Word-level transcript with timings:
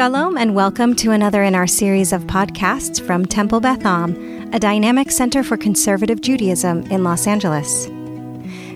Shalom 0.00 0.38
and 0.38 0.54
welcome 0.54 0.96
to 0.96 1.10
another 1.10 1.42
in 1.42 1.54
our 1.54 1.66
series 1.66 2.14
of 2.14 2.22
podcasts 2.22 3.06
from 3.06 3.26
Temple 3.26 3.60
Beth 3.60 3.84
Am, 3.84 4.50
a 4.50 4.58
dynamic 4.58 5.10
center 5.10 5.42
for 5.42 5.58
conservative 5.58 6.22
Judaism 6.22 6.84
in 6.84 7.04
Los 7.04 7.26
Angeles. 7.26 7.84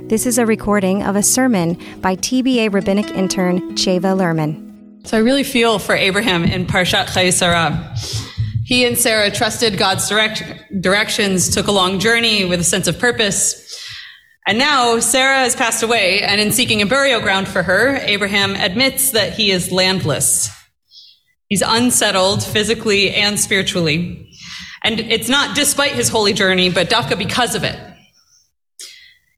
This 0.07 0.27
is 0.27 0.37
a 0.37 0.45
recording 0.45 1.03
of 1.03 1.17
a 1.17 1.23
sermon 1.23 1.79
by 2.03 2.17
TBA 2.17 2.75
rabbinic 2.75 3.09
intern 3.13 3.75
Cheva 3.75 4.15
Lerman. 4.15 5.07
So 5.07 5.17
I 5.17 5.21
really 5.21 5.45
feel 5.45 5.79
for 5.79 5.95
Abraham 5.95 6.45
in 6.45 6.67
Parshat 6.67 7.07
Chayei 7.07 7.33
Sarah. 7.33 7.95
He 8.67 8.85
and 8.85 8.99
Sarah 8.99 9.31
trusted 9.31 9.79
God's 9.79 10.07
direct, 10.07 10.43
directions, 10.83 11.49
took 11.55 11.69
a 11.69 11.73
long 11.73 12.01
journey 12.01 12.45
with 12.45 12.61
a 12.61 12.65
sense 12.65 12.87
of 12.87 12.99
purpose. 12.99 13.83
And 14.47 14.59
now 14.59 14.99
Sarah 14.99 15.39
has 15.39 15.57
passed 15.57 15.83
away, 15.83 16.21
and 16.21 16.39
in 16.39 16.53
seeking 16.53 16.83
a 16.83 16.87
burial 16.87 17.23
ground 17.23 17.49
for 17.49 17.63
her, 17.63 17.97
Abraham 18.03 18.55
admits 18.57 19.13
that 19.13 19.33
he 19.33 19.51
is 19.51 19.73
landless. 19.73 20.51
He's 21.49 21.63
unsettled 21.63 22.43
physically 22.43 23.11
and 23.11 23.39
spiritually. 23.39 24.31
And 24.83 25.01
it's 25.01 25.29
not 25.29 25.57
despite 25.57 25.93
his 25.93 26.09
holy 26.09 26.33
journey, 26.33 26.71
but 26.71 26.91
dafka 26.91 27.17
because 27.17 27.55
of 27.55 27.65
it. 27.65 27.79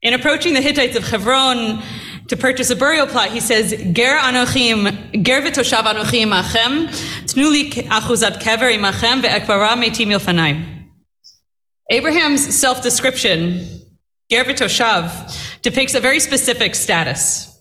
In 0.01 0.13
approaching 0.13 0.53
the 0.53 0.61
Hittites 0.61 0.95
of 0.95 1.07
Hebron 1.07 1.81
to 2.27 2.37
purchase 2.37 2.69
a 2.69 2.75
burial 2.75 3.07
plot, 3.07 3.29
he 3.29 3.39
says, 3.39 3.71
Ger 3.71 4.17
anochim, 4.17 5.23
ger 5.23 5.41
v'toshav 5.41 5.83
anochim 5.83 6.31
achem, 6.39 6.87
tnuli 7.25 7.71
achuzat 7.71 8.39
kever 8.41 8.71
imachem 8.73 9.21
ve'ekvara 9.21 9.75
metim 9.75 10.07
milfanayim. 10.07 10.85
Abraham's 11.89 12.55
self-description, 12.55 13.65
ger 14.29 14.43
v'toshav, 14.43 15.61
depicts 15.61 15.95
a 15.95 15.99
very 15.99 16.19
specific 16.19 16.75
status. 16.75 17.57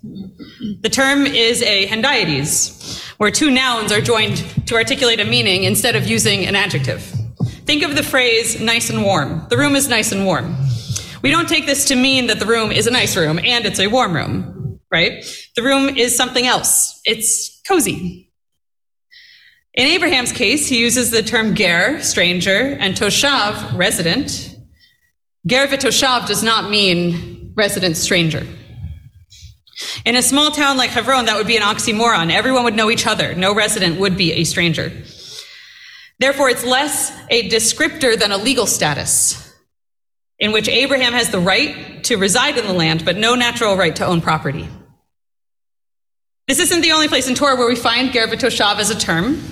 The 0.80 0.90
term 0.90 1.26
is 1.26 1.62
a 1.62 1.86
hendiadys, 1.86 2.85
where 3.18 3.30
two 3.30 3.50
nouns 3.50 3.92
are 3.92 4.00
joined 4.00 4.36
to 4.66 4.74
articulate 4.74 5.20
a 5.20 5.24
meaning 5.24 5.64
instead 5.64 5.96
of 5.96 6.06
using 6.06 6.44
an 6.46 6.54
adjective. 6.56 7.02
Think 7.64 7.82
of 7.82 7.96
the 7.96 8.02
phrase 8.02 8.60
nice 8.60 8.90
and 8.90 9.02
warm. 9.02 9.46
The 9.48 9.56
room 9.56 9.74
is 9.74 9.88
nice 9.88 10.12
and 10.12 10.24
warm. 10.24 10.56
We 11.22 11.30
don't 11.30 11.48
take 11.48 11.66
this 11.66 11.86
to 11.86 11.96
mean 11.96 12.28
that 12.28 12.38
the 12.38 12.46
room 12.46 12.70
is 12.70 12.86
a 12.86 12.90
nice 12.90 13.16
room 13.16 13.38
and 13.38 13.66
it's 13.66 13.80
a 13.80 13.88
warm 13.88 14.14
room, 14.14 14.80
right? 14.92 15.24
The 15.56 15.62
room 15.62 15.88
is 15.88 16.16
something 16.16 16.46
else. 16.46 17.00
It's 17.04 17.60
cozy. 17.66 18.30
In 19.74 19.86
Abraham's 19.86 20.32
case, 20.32 20.68
he 20.68 20.78
uses 20.78 21.10
the 21.10 21.22
term 21.22 21.54
ger, 21.54 22.00
stranger, 22.00 22.76
and 22.80 22.94
toshav, 22.94 23.76
resident. 23.76 24.56
Ger 25.46 25.66
v'toshav 25.66 26.26
does 26.26 26.42
not 26.42 26.70
mean 26.70 27.52
resident 27.56 27.96
stranger. 27.96 28.46
In 30.06 30.14
a 30.14 30.22
small 30.22 30.52
town 30.52 30.76
like 30.76 30.90
Hebron, 30.90 31.24
that 31.24 31.36
would 31.36 31.48
be 31.48 31.56
an 31.56 31.64
oxymoron. 31.64 32.30
Everyone 32.30 32.62
would 32.62 32.76
know 32.76 32.92
each 32.92 33.08
other. 33.08 33.34
No 33.34 33.52
resident 33.52 33.98
would 33.98 34.16
be 34.16 34.34
a 34.34 34.44
stranger. 34.44 34.92
Therefore, 36.20 36.48
it's 36.48 36.64
less 36.64 37.10
a 37.28 37.50
descriptor 37.50 38.16
than 38.16 38.30
a 38.30 38.38
legal 38.38 38.66
status 38.66 39.52
in 40.38 40.52
which 40.52 40.68
Abraham 40.68 41.12
has 41.12 41.30
the 41.30 41.40
right 41.40 42.04
to 42.04 42.18
reside 42.18 42.56
in 42.56 42.68
the 42.68 42.72
land, 42.72 43.04
but 43.04 43.16
no 43.16 43.34
natural 43.34 43.76
right 43.76 43.96
to 43.96 44.06
own 44.06 44.20
property. 44.20 44.68
This 46.46 46.60
isn't 46.60 46.82
the 46.82 46.92
only 46.92 47.08
place 47.08 47.26
in 47.28 47.34
Torah 47.34 47.56
where 47.56 47.66
we 47.66 47.74
find 47.74 48.12
ger 48.12 48.28
v'toshav 48.28 48.78
as 48.78 48.90
a 48.90 48.96
term. 48.96 49.42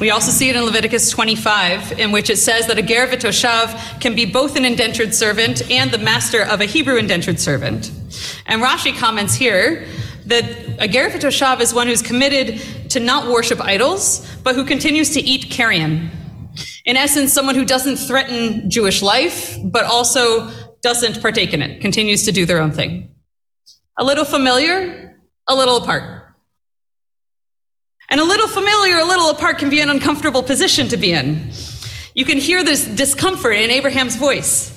We 0.00 0.08
also 0.10 0.30
see 0.30 0.48
it 0.48 0.56
in 0.56 0.62
Leviticus 0.62 1.10
25, 1.10 1.98
in 1.98 2.12
which 2.12 2.30
it 2.30 2.38
says 2.38 2.66
that 2.68 2.78
a 2.78 2.82
ger 2.82 3.06
v'toshav 3.08 4.00
can 4.00 4.14
be 4.14 4.24
both 4.24 4.56
an 4.56 4.64
indentured 4.64 5.14
servant 5.14 5.70
and 5.70 5.90
the 5.90 5.98
master 5.98 6.40
of 6.40 6.62
a 6.62 6.64
Hebrew 6.64 6.96
indentured 6.96 7.38
servant. 7.38 7.90
And 8.46 8.62
Rashi 8.62 8.96
comments 8.96 9.34
here 9.34 9.86
that 10.28 10.44
a 10.78 10.86
ger 10.86 11.10
v'toshav 11.10 11.60
is 11.60 11.74
one 11.74 11.86
who's 11.86 12.02
committed 12.02 12.60
to 12.90 13.00
not 13.00 13.28
worship 13.28 13.60
idols, 13.60 14.26
but 14.42 14.54
who 14.54 14.64
continues 14.64 15.10
to 15.10 15.20
eat 15.20 15.50
carrion. 15.50 16.10
In 16.84 16.96
essence, 16.96 17.32
someone 17.32 17.54
who 17.54 17.64
doesn't 17.64 17.96
threaten 17.96 18.70
Jewish 18.70 19.02
life, 19.02 19.56
but 19.64 19.84
also 19.84 20.50
doesn't 20.82 21.20
partake 21.20 21.52
in 21.52 21.62
it, 21.62 21.80
continues 21.80 22.24
to 22.24 22.32
do 22.32 22.46
their 22.46 22.60
own 22.60 22.72
thing. 22.72 23.10
A 23.96 24.04
little 24.04 24.24
familiar, 24.24 25.18
a 25.46 25.54
little 25.54 25.76
apart. 25.76 26.24
And 28.10 28.20
a 28.20 28.24
little 28.24 28.48
familiar, 28.48 28.98
a 28.98 29.04
little 29.04 29.30
apart 29.30 29.58
can 29.58 29.70
be 29.70 29.80
an 29.80 29.90
uncomfortable 29.90 30.42
position 30.42 30.88
to 30.88 30.96
be 30.96 31.12
in. 31.12 31.50
You 32.14 32.24
can 32.24 32.38
hear 32.38 32.64
this 32.64 32.86
discomfort 32.86 33.56
in 33.56 33.70
Abraham's 33.70 34.16
voice. 34.16 34.74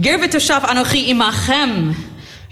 Ger 0.00 0.18
v'toshav 0.18 0.60
anochi 0.60 1.08
imachem. 1.08 1.94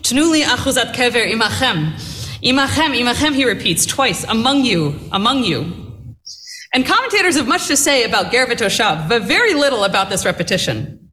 Tnuli 0.02 0.44
achuzat 0.44 0.94
kever 0.94 1.30
imachem. 1.30 2.13
Imachem, 2.42 2.98
imachem, 2.98 3.34
he 3.34 3.44
repeats 3.44 3.86
twice. 3.86 4.24
Among 4.24 4.64
you, 4.64 4.98
among 5.12 5.44
you. 5.44 5.84
And 6.72 6.84
commentators 6.84 7.36
have 7.36 7.46
much 7.46 7.68
to 7.68 7.76
say 7.76 8.04
about 8.04 8.32
ger 8.32 8.46
v'toshav, 8.46 9.08
but 9.08 9.22
very 9.22 9.54
little 9.54 9.84
about 9.84 10.10
this 10.10 10.24
repetition. 10.24 11.10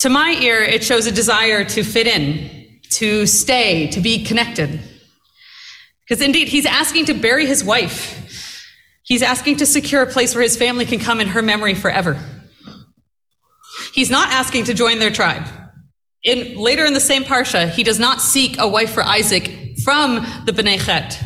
To 0.00 0.10
my 0.10 0.38
ear, 0.42 0.60
it 0.60 0.84
shows 0.84 1.06
a 1.06 1.12
desire 1.12 1.64
to 1.64 1.82
fit 1.82 2.06
in, 2.06 2.80
to 2.90 3.26
stay, 3.26 3.86
to 3.88 4.00
be 4.00 4.22
connected. 4.22 4.78
Because 6.06 6.22
indeed, 6.22 6.48
he's 6.48 6.66
asking 6.66 7.06
to 7.06 7.14
bury 7.14 7.46
his 7.46 7.64
wife. 7.64 8.20
He's 9.02 9.22
asking 9.22 9.56
to 9.56 9.66
secure 9.66 10.02
a 10.02 10.06
place 10.06 10.34
where 10.34 10.42
his 10.42 10.56
family 10.56 10.84
can 10.84 10.98
come 10.98 11.20
in 11.20 11.28
her 11.28 11.40
memory 11.40 11.74
forever. 11.74 12.18
He's 13.94 14.10
not 14.10 14.28
asking 14.30 14.64
to 14.64 14.74
join 14.74 14.98
their 14.98 15.10
tribe. 15.10 15.46
In, 16.24 16.56
later 16.56 16.86
in 16.86 16.94
the 16.94 17.00
same 17.00 17.22
parsha, 17.22 17.68
he 17.68 17.82
does 17.82 17.98
not 17.98 18.22
seek 18.22 18.58
a 18.58 18.66
wife 18.66 18.92
for 18.92 19.02
Isaac 19.02 19.78
from 19.84 20.26
the 20.46 20.52
Bnei 20.52 20.82
Chet. 20.84 21.22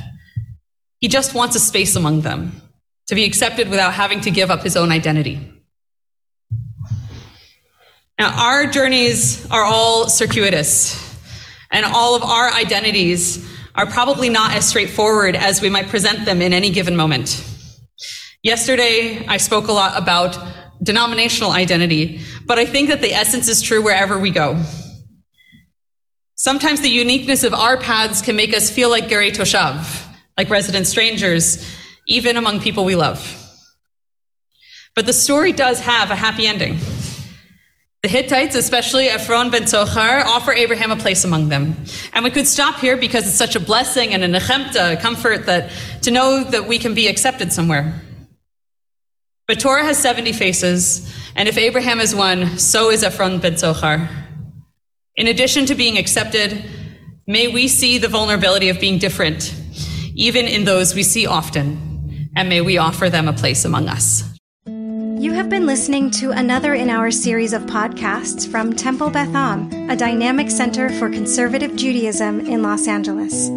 He 0.99 1.07
just 1.07 1.35
wants 1.35 1.55
a 1.55 1.61
space 1.61 1.95
among 1.95 2.23
them 2.23 2.61
to 3.07 3.15
be 3.15 3.25
accepted 3.25 3.69
without 3.69 3.95
having 3.95 4.21
to 4.23 4.31
give 4.33 4.51
up 4.51 4.63
his 4.63 4.77
own 4.77 4.91
identity. 4.91 5.41
Now, 8.19 8.37
our 8.37 8.67
journeys 8.67 9.49
are 9.49 9.63
all 9.63 10.09
circuitous, 10.09 11.17
and 11.71 11.87
all 11.87 12.17
of 12.17 12.25
our 12.25 12.53
identities 12.53 13.49
are 13.77 13.87
probably 13.87 14.29
not 14.29 14.55
as 14.55 14.67
straightforward 14.67 15.37
as 15.37 15.63
we 15.63 15.71
might 15.71 15.87
present 15.87 16.25
them 16.25 16.43
in 16.43 16.53
any 16.53 16.71
given 16.71 16.97
moment. 16.97 17.45
Yesterday, 18.43 19.25
I 19.29 19.37
spoke 19.37 19.69
a 19.69 19.73
lot 19.73 19.97
about 19.97 20.37
denominational 20.83 21.53
identity, 21.53 22.21
but 22.45 22.59
I 22.59 22.67
think 22.67 22.89
that 22.89 23.01
the 23.01 23.13
essence 23.13 23.47
is 23.47 23.63
true 23.63 23.81
wherever 23.81 24.19
we 24.19 24.33
go. 24.33 24.61
Sometimes 26.41 26.81
the 26.81 26.89
uniqueness 26.89 27.43
of 27.43 27.53
our 27.53 27.77
paths 27.77 28.23
can 28.23 28.37
make 28.37 28.55
us 28.55 28.71
feel 28.71 28.91
like 28.91 29.09
Gerei 29.09 29.33
Toshav, 29.33 30.07
like 30.37 30.49
resident 30.49 30.87
strangers, 30.87 31.69
even 32.07 32.37
among 32.37 32.61
people 32.61 32.85
we 32.85 32.95
love. 32.95 33.19
But 34.95 35.07
the 35.07 35.13
story 35.13 35.51
does 35.51 35.81
have 35.81 36.13
a 36.13 36.15
happy 36.15 36.47
ending. 36.47 36.79
The 38.05 38.09
Hittites, 38.09 38.55
especially 38.55 39.09
Ephron 39.09 39.51
ben 39.51 39.65
Tzochar, 39.65 40.25
offer 40.27 40.53
Abraham 40.53 40.93
a 40.93 40.97
place 40.97 41.25
among 41.25 41.49
them. 41.49 41.75
And 42.13 42.23
we 42.23 42.31
could 42.31 42.47
stop 42.47 42.77
here 42.77 42.97
because 42.97 43.27
it's 43.27 43.35
such 43.35 43.57
a 43.57 43.61
blessing 43.61 44.15
and 44.15 44.23
a 44.23 44.29
nechemta, 44.29 44.93
a 44.93 44.97
comfort 44.97 45.47
that 45.47 45.73
to 46.03 46.13
know 46.13 46.45
that 46.45 46.69
we 46.69 46.79
can 46.79 46.95
be 46.95 47.09
accepted 47.09 47.53
somewhere. 47.53 48.01
But 49.49 49.59
Torah 49.59 49.83
has 49.83 49.99
70 49.99 50.33
faces, 50.35 51.13
and 51.35 51.49
if 51.49 51.59
Abraham 51.59 51.99
is 51.99 52.15
one, 52.15 52.59
so 52.59 52.91
is 52.91 53.03
Ephron 53.03 53.41
ben 53.41 53.55
Tzochar. 53.55 54.28
In 55.19 55.27
addition 55.27 55.67
to 55.67 55.75
being 55.75 55.99
accepted, 55.99 56.65
may 57.27 57.49
we 57.49 57.67
see 57.67 57.99
the 57.99 58.07
vulnerability 58.07 58.69
of 58.69 58.79
being 58.79 58.99
different, 58.99 59.53
even 60.15 60.47
in 60.47 60.65
those 60.65 60.95
we 60.95 61.03
see 61.03 61.27
often, 61.27 62.31
and 62.37 62.49
may 62.49 62.61
we 62.61 62.79
offer 62.79 63.11
them 63.11 63.27
a 63.27 63.33
place 63.33 63.65
among 63.65 63.89
us. 63.89 64.23
You 64.65 65.33
have 65.33 65.51
been 65.51 65.67
listening 65.67 66.13
to 66.13 66.31
another 66.31 66.73
in 66.73 66.89
our 66.89 67.11
series 67.11 67.53
of 67.53 67.63
podcasts 67.63 68.49
from 68.49 68.73
Temple 68.73 69.11
Beth 69.11 69.35
Am, 69.35 69.91
a 69.91 69.97
dynamic 69.97 70.53
center 70.53 70.89
for 70.89 71.11
conservative 71.11 71.75
Judaism 71.75 72.39
in 72.47 72.63
Los 72.63 72.87
Angeles. 72.87 73.49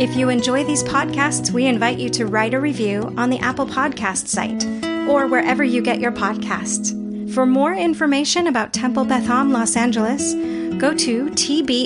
If 0.00 0.16
you 0.16 0.30
enjoy 0.30 0.64
these 0.64 0.82
podcasts, 0.82 1.52
we 1.52 1.66
invite 1.66 2.00
you 2.00 2.10
to 2.10 2.26
write 2.26 2.54
a 2.54 2.60
review 2.60 3.14
on 3.16 3.30
the 3.30 3.38
Apple 3.38 3.66
Podcast 3.68 4.26
site 4.26 4.66
or 5.08 5.28
wherever 5.28 5.62
you 5.62 5.80
get 5.80 6.00
your 6.00 6.10
podcasts. 6.10 6.92
For 7.32 7.46
more 7.46 7.74
information 7.74 8.48
about 8.48 8.72
Temple 8.72 9.04
Beth 9.04 9.28
Am 9.28 9.52
Los 9.52 9.76
Angeles, 9.76 10.34
go 10.78 10.94
to 10.94 11.26
tbala.org. 11.30 11.82